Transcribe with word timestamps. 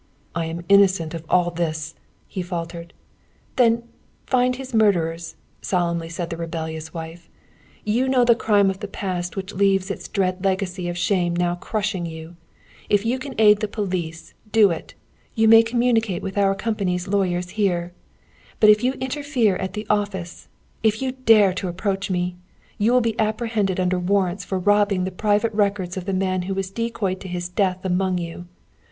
"I 0.33 0.45
am 0.45 0.65
innocent 0.67 1.13
of 1.13 1.23
all 1.29 1.51
this," 1.51 1.93
he 2.27 2.41
faltered. 2.41 2.91
"Then, 3.55 3.83
find 4.25 4.55
his 4.55 4.73
murderers!" 4.73 5.35
solemnly 5.61 6.09
said 6.09 6.31
the 6.31 6.37
rebellious 6.37 6.91
wife. 6.91 7.29
"You 7.85 8.07
know 8.09 8.25
the 8.25 8.33
crime 8.33 8.71
of 8.71 8.79
the 8.79 8.87
past 8.87 9.35
which 9.35 9.53
leaves 9.53 9.91
its 9.91 10.07
dread 10.07 10.43
legacy 10.43 10.89
of 10.89 10.97
shame 10.97 11.35
now 11.35 11.53
crushing 11.53 12.07
you. 12.07 12.35
If 12.89 13.05
you 13.05 13.19
can 13.19 13.35
aid 13.37 13.59
the 13.59 13.67
police, 13.67 14.33
do 14.51 14.71
it! 14.71 14.95
You 15.35 15.47
may 15.47 15.61
communicate 15.61 16.23
with 16.23 16.35
our 16.35 16.55
company's 16.55 17.07
lawyers 17.07 17.51
here. 17.51 17.93
"But 18.59 18.71
if 18.71 18.83
you 18.83 18.93
interfere 18.93 19.55
at 19.57 19.73
the 19.73 19.85
office, 19.87 20.47
if 20.81 21.03
you 21.03 21.11
dare 21.11 21.53
to 21.53 21.67
approach 21.67 22.09
me, 22.09 22.37
you 22.79 22.91
will 22.91 23.01
be 23.01 23.19
apprehended 23.19 23.79
under 23.79 23.99
warrants 23.99 24.43
for 24.45 24.57
robbing 24.57 25.03
the 25.03 25.11
private 25.11 25.53
records 25.53 25.95
of 25.95 26.05
the 26.05 26.11
man 26.13 26.41
who 26.49 26.55
was 26.55 26.71
decoyed 26.71 27.19
to 27.19 27.27
his 27.27 27.47
death 27.49 27.85
among 27.85 28.17
you. 28.17 28.47